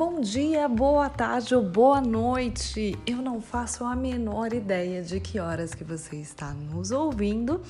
Bom 0.00 0.18
dia, 0.18 0.66
boa 0.66 1.10
tarde 1.10 1.54
ou 1.54 1.62
boa 1.62 2.00
noite. 2.00 2.98
Eu 3.06 3.18
não 3.18 3.38
faço 3.38 3.84
a 3.84 3.94
menor 3.94 4.50
ideia 4.54 5.02
de 5.02 5.20
que 5.20 5.38
horas 5.38 5.74
que 5.74 5.84
você 5.84 6.16
está 6.16 6.54
nos 6.54 6.90
ouvindo. 6.90 7.60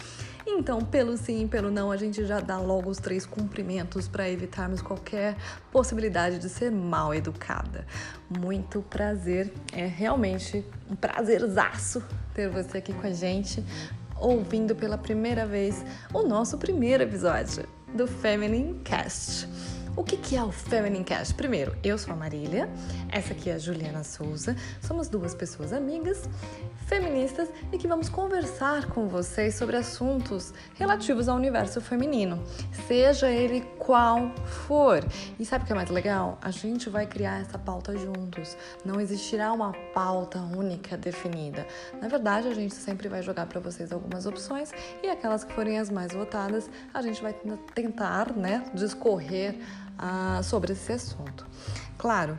Então, 0.46 0.80
pelo 0.80 1.16
sim, 1.16 1.48
pelo 1.48 1.72
não, 1.72 1.90
a 1.90 1.96
gente 1.96 2.24
já 2.24 2.38
dá 2.38 2.56
logo 2.56 2.88
os 2.88 2.98
três 2.98 3.26
cumprimentos 3.26 4.06
para 4.06 4.30
evitarmos 4.30 4.80
qualquer 4.80 5.36
possibilidade 5.72 6.38
de 6.38 6.48
ser 6.48 6.70
mal 6.70 7.12
educada. 7.12 7.84
Muito 8.28 8.80
prazer, 8.82 9.52
é 9.72 9.86
realmente 9.86 10.64
um 10.88 10.94
prazerzaço 10.94 12.00
ter 12.32 12.48
você 12.48 12.78
aqui 12.78 12.92
com 12.92 13.08
a 13.08 13.12
gente, 13.12 13.64
ouvindo 14.20 14.76
pela 14.76 14.96
primeira 14.96 15.44
vez 15.44 15.84
o 16.14 16.22
nosso 16.22 16.58
primeiro 16.58 17.02
episódio 17.02 17.66
do 17.92 18.06
Feminine 18.06 18.78
Cast. 18.84 19.48
O 19.96 20.04
que, 20.04 20.36
é 20.36 20.42
o 20.42 20.52
Feminine 20.52 21.04
Cast? 21.04 21.34
Primeiro, 21.34 21.76
eu 21.82 21.98
sou 21.98 22.12
a 22.12 22.16
Marília, 22.16 22.70
essa 23.10 23.32
aqui 23.32 23.50
é 23.50 23.54
a 23.54 23.58
Juliana 23.58 24.04
Souza, 24.04 24.56
somos 24.80 25.08
duas 25.08 25.34
pessoas 25.34 25.72
amigas, 25.72 26.28
feministas 26.86 27.48
e 27.72 27.78
que 27.78 27.88
vamos 27.88 28.08
conversar 28.08 28.86
com 28.86 29.08
vocês 29.08 29.56
sobre 29.56 29.76
assuntos 29.76 30.54
relativos 30.74 31.28
ao 31.28 31.36
universo 31.36 31.80
feminino, 31.80 32.42
seja 32.86 33.28
ele 33.28 33.62
qual 33.78 34.32
for. 34.66 35.04
E 35.38 35.44
sabe 35.44 35.64
o 35.64 35.66
que 35.66 35.72
é 35.72 35.76
mais 35.76 35.90
legal? 35.90 36.38
A 36.40 36.50
gente 36.50 36.88
vai 36.88 37.06
criar 37.06 37.40
essa 37.40 37.58
pauta 37.58 37.96
juntos, 37.96 38.56
não 38.84 39.00
existirá 39.00 39.52
uma 39.52 39.72
pauta 39.92 40.38
única 40.38 40.96
definida. 40.96 41.66
Na 42.00 42.08
verdade, 42.08 42.48
a 42.48 42.54
gente 42.54 42.74
sempre 42.74 43.08
vai 43.08 43.22
jogar 43.22 43.46
para 43.46 43.60
vocês 43.60 43.92
algumas 43.92 44.24
opções 44.24 44.72
e 45.02 45.08
aquelas 45.08 45.42
que 45.42 45.52
forem 45.52 45.78
as 45.78 45.90
mais 45.90 46.12
votadas, 46.12 46.70
a 46.94 47.02
gente 47.02 47.20
vai 47.20 47.34
tentar, 47.74 48.32
né, 48.32 48.64
discorrer 48.72 49.58
sobre 50.42 50.72
esse 50.72 50.92
assunto. 50.92 51.46
Claro, 51.98 52.38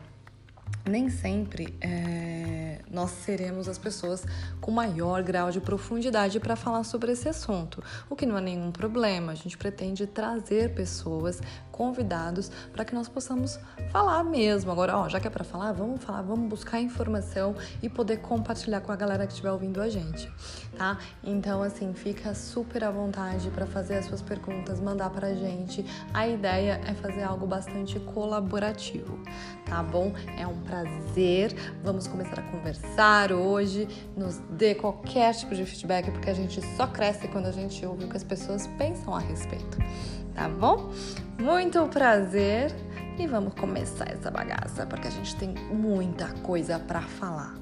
nem 0.85 1.09
sempre 1.09 1.75
é, 1.81 2.70
nós 2.89 3.11
seremos 3.11 3.67
as 3.67 3.77
pessoas 3.77 4.25
com 4.59 4.71
maior 4.71 5.23
grau 5.23 5.51
de 5.51 5.59
profundidade 5.59 6.39
para 6.39 6.55
falar 6.55 6.83
sobre 6.83 7.11
esse 7.11 7.27
assunto, 7.27 7.83
o 8.09 8.15
que 8.15 8.25
não 8.25 8.37
é 8.37 8.41
nenhum 8.41 8.71
problema. 8.71 9.31
A 9.31 9.35
gente 9.35 9.57
pretende 9.57 10.07
trazer 10.07 10.73
pessoas, 10.73 11.41
convidados, 11.71 12.51
para 12.71 12.85
que 12.85 12.93
nós 12.93 13.09
possamos 13.09 13.59
falar 13.91 14.23
mesmo. 14.23 14.71
Agora, 14.71 14.97
ó, 14.97 15.09
já 15.09 15.19
que 15.19 15.27
é 15.27 15.29
para 15.29 15.43
falar, 15.43 15.71
vamos 15.71 16.03
falar, 16.03 16.21
vamos 16.21 16.47
buscar 16.47 16.79
informação 16.79 17.55
e 17.81 17.89
poder 17.89 18.17
compartilhar 18.17 18.81
com 18.81 18.91
a 18.91 18.95
galera 18.95 19.25
que 19.25 19.33
estiver 19.33 19.51
ouvindo 19.51 19.81
a 19.81 19.89
gente, 19.89 20.31
tá? 20.77 20.99
Então, 21.23 21.63
assim, 21.63 21.93
fica 21.93 22.35
super 22.35 22.83
à 22.83 22.91
vontade 22.91 23.49
para 23.49 23.65
fazer 23.65 23.95
as 23.95 24.05
suas 24.05 24.21
perguntas, 24.21 24.79
mandar 24.79 25.09
para 25.09 25.27
a 25.27 25.33
gente. 25.33 25.85
A 26.13 26.27
ideia 26.27 26.79
é 26.85 26.93
fazer 26.93 27.23
algo 27.23 27.47
bastante 27.47 27.99
colaborativo, 27.99 29.19
tá 29.65 29.81
bom? 29.81 30.13
É 30.37 30.45
um 30.45 30.59
prazer. 30.61 31.55
Vamos 31.83 32.07
começar 32.07 32.39
a 32.39 32.43
conversar 32.71 33.31
hoje. 33.31 33.87
Nos 34.15 34.37
dê 34.49 34.75
qualquer 34.75 35.33
tipo 35.33 35.53
de 35.53 35.65
feedback, 35.65 36.09
porque 36.11 36.29
a 36.29 36.33
gente 36.33 36.61
só 36.75 36.87
cresce 36.87 37.27
quando 37.27 37.47
a 37.47 37.51
gente 37.51 37.85
ouve 37.85 38.05
o 38.05 38.07
que 38.09 38.17
as 38.17 38.23
pessoas 38.23 38.67
pensam 38.77 39.13
a 39.13 39.19
respeito. 39.19 39.77
Tá 40.33 40.47
bom? 40.47 40.91
Muito 41.39 41.85
prazer 41.87 42.73
e 43.19 43.27
vamos 43.27 43.53
começar 43.55 44.09
essa 44.09 44.31
bagaça, 44.31 44.85
porque 44.85 45.07
a 45.07 45.11
gente 45.11 45.35
tem 45.35 45.53
muita 45.73 46.27
coisa 46.41 46.79
para 46.79 47.01
falar. 47.01 47.60